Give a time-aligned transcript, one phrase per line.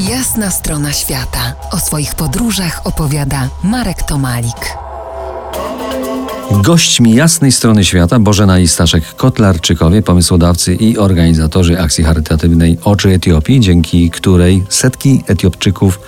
[0.00, 1.54] Jasna strona świata.
[1.70, 4.76] O swoich podróżach opowiada Marek Tomalik.
[6.50, 13.60] Gośćmi jasnej strony świata Bożena i Staszek Kotlarczykowie, pomysłodawcy i organizatorzy akcji charytatywnej Oczy Etiopii,
[13.60, 16.00] dzięki której setki Etiopczyków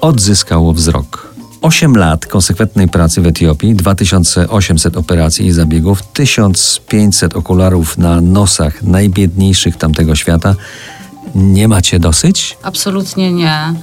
[0.00, 1.34] odzyskało wzrok.
[1.62, 9.76] 8 lat konsekwentnej pracy w Etiopii, 2800 operacji i zabiegów, 1500 okularów na nosach najbiedniejszych
[9.76, 10.54] tamtego świata.
[11.34, 12.56] Nie macie dosyć?
[12.62, 13.74] Absolutnie nie.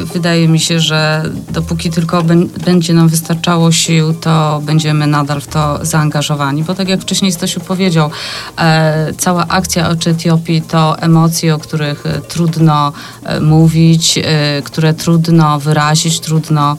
[0.00, 5.40] Y, Wydaje mi się, że dopóki tylko bę- będzie nam wystarczało sił, to będziemy nadal
[5.40, 6.62] w to zaangażowani.
[6.64, 8.10] Bo tak jak wcześniej Stasiu powiedział,
[8.58, 12.92] e, cała akcja Oczy Etiopii to emocje, o których e, trudno
[13.24, 14.18] e, mówić,
[14.64, 16.76] które trudno wyrazić, trudno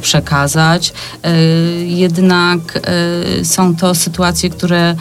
[0.00, 0.92] przekazać.
[1.86, 2.80] Jednak
[3.42, 4.96] są to sytuacje, które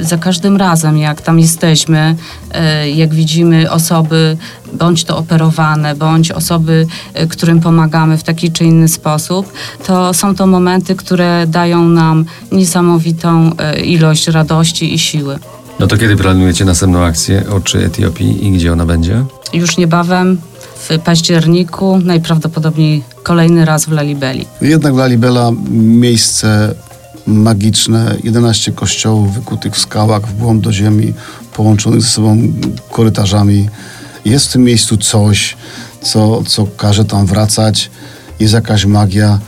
[0.00, 2.16] za każdym razem, jak tam jesteśmy,
[2.52, 4.36] e, jak widzimy osoby,
[4.72, 9.52] bądź to operowane, bądź osoby, e, którym pomagamy w taki czy inny sposób,
[9.86, 13.50] to są to momenty, które dają nam niesamowitą
[13.84, 15.38] ilość radości i siły.
[15.80, 19.24] No to kiedy planujecie następną akcję Oczy Etiopii i gdzie ona będzie?
[19.52, 20.38] Już niebawem
[20.88, 24.46] w październiku, najprawdopodobniej kolejny raz w Lalibeli.
[24.60, 26.74] Jednak Lalibela miejsce
[27.26, 31.14] magiczne, 11 kościołów wykutych w skałach, w głąb do ziemi,
[31.52, 32.38] połączonych ze sobą
[32.90, 33.68] korytarzami.
[34.24, 35.56] Jest w tym miejscu coś,
[36.02, 37.90] co, co każe tam wracać,
[38.40, 39.38] jest jakaś magia,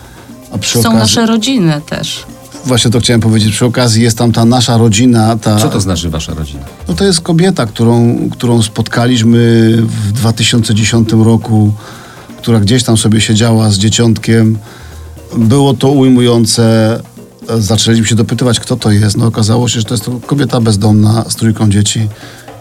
[0.53, 0.99] a przy Są okazji...
[0.99, 2.27] nasze rodziny też.
[2.65, 5.57] Właśnie to chciałem powiedzieć, przy okazji jest tam ta nasza rodzina, ta...
[5.57, 6.61] Co to znaczy wasza rodzina?
[6.89, 11.73] No to jest kobieta, którą, którą spotkaliśmy w 2010 roku,
[12.39, 14.59] która gdzieś tam sobie siedziała z dzieciątkiem.
[15.37, 17.01] Było to ujmujące.
[17.59, 19.17] Zaczęliśmy się dopytywać, kto to jest.
[19.17, 22.09] No okazało się, że to jest to kobieta bezdomna z trójką dzieci.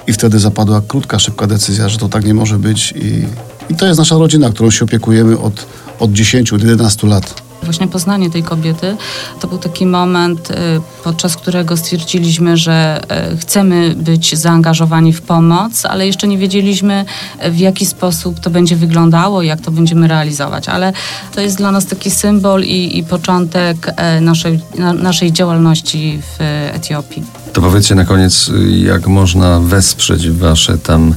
[0.08, 2.92] I wtedy zapadła krótka, szybka decyzja, że to tak nie może być.
[2.92, 3.26] I,
[3.74, 5.66] i to jest nasza rodzina, którą się opiekujemy od,
[6.00, 7.47] od 10 do 11 lat.
[7.64, 8.98] Właśnie poznanie tej kobiety
[9.40, 10.56] to był taki moment, y,
[11.04, 13.02] podczas którego stwierdziliśmy, że
[13.34, 17.06] y, chcemy być zaangażowani w pomoc, ale jeszcze nie wiedzieliśmy,
[17.46, 20.70] y, w jaki sposób to będzie wyglądało, jak to będziemy realizować.
[20.70, 20.94] Ale
[21.36, 26.42] to jest dla nas taki symbol i, i początek naszej, na, naszej działalności w
[26.76, 27.24] Etiopii.
[27.54, 28.52] To powiedzcie na koniec,
[28.84, 31.14] jak można wesprzeć wasze tam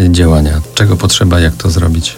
[0.00, 0.60] działania?
[0.74, 2.16] Czego potrzeba, jak to zrobić?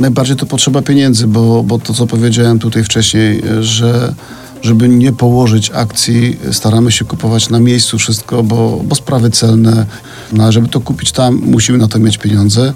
[0.00, 4.14] Najbardziej to potrzeba pieniędzy, bo, bo to, co powiedziałem tutaj wcześniej, że
[4.62, 9.86] żeby nie położyć akcji, staramy się kupować na miejscu wszystko, bo, bo sprawy celne.
[10.32, 12.72] No, a żeby to kupić tam, musimy na to mieć pieniądze.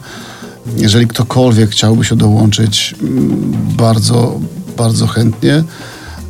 [0.76, 4.40] Jeżeli ktokolwiek chciałby się dołączyć, mm, bardzo,
[4.76, 5.64] bardzo chętnie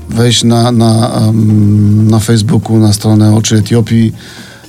[0.09, 1.11] wejść na, na,
[2.11, 4.13] na Facebooku, na stronę Oczy Etiopii.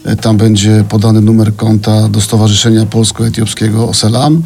[0.05, 4.43] E, Tam będzie podany numer konta do Stowarzyszenia Polsko-Etiopskiego OSELAM.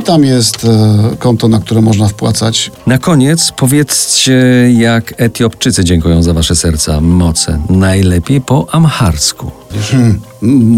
[0.00, 2.70] I tam jest e, konto, na które można wpłacać.
[2.86, 4.34] Na koniec powiedzcie,
[4.78, 7.58] jak Etiopczycy dziękują za wasze serca, moce.
[7.70, 9.50] Najlepiej po amharsku.
[9.90, 10.20] Hmm,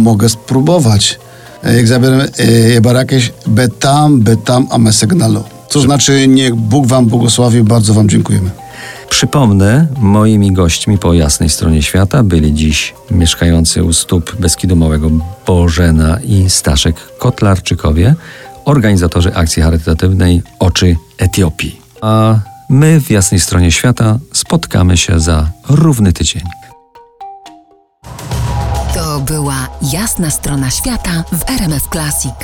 [0.03, 1.19] mogę spróbować.
[1.65, 5.45] E, Jak zabieram e, Barakieś betam, betam amesegnalo.
[5.69, 8.51] Co znaczy, niech Bóg wam błogosławi, bardzo wam dziękujemy.
[9.11, 15.11] Przypomnę, moimi gośćmi po jasnej stronie świata byli dziś mieszkający u stóp Beskidu Małego
[15.47, 18.15] Bożena i Staszek Kotlarczykowie,
[18.65, 21.81] organizatorzy akcji charytatywnej Oczy Etiopii.
[22.01, 26.43] A my w jasnej stronie świata spotkamy się za równy tydzień.
[28.95, 32.35] To była jasna strona świata w RMF Classic.